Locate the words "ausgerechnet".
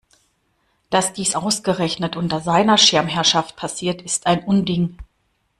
1.35-2.15